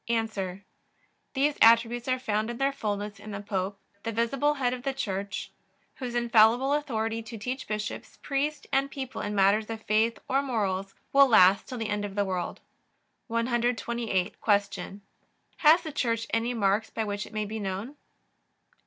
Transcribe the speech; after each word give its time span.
A. 0.09 0.59
These 1.35 1.57
attributes 1.61 2.07
are 2.07 2.17
found 2.17 2.49
in 2.49 2.57
their 2.57 2.71
fullness 2.71 3.19
in 3.19 3.29
the 3.29 3.39
Pope, 3.39 3.79
the 4.01 4.11
visible 4.11 4.55
Head 4.55 4.73
of 4.73 4.81
the 4.81 4.95
Church, 4.95 5.51
whose 5.97 6.15
infallible 6.15 6.73
authority 6.73 7.21
to 7.21 7.37
teach 7.37 7.67
bishops, 7.67 8.17
priests, 8.23 8.65
and 8.73 8.89
people 8.89 9.21
in 9.21 9.35
matters 9.35 9.69
of 9.69 9.83
faith 9.83 10.17
or 10.27 10.41
morals 10.41 10.95
will 11.13 11.27
last 11.27 11.67
till 11.69 11.77
the 11.77 11.89
end 11.89 12.03
of 12.03 12.15
the 12.15 12.25
world. 12.25 12.61
128. 13.27 14.37
Q. 14.41 15.01
Has 15.57 15.81
the 15.83 15.91
Church 15.91 16.25
any 16.33 16.55
marks 16.55 16.89
by 16.89 17.03
which 17.03 17.27
it 17.27 17.31
may 17.33 17.45
be 17.45 17.59
known? 17.59 17.95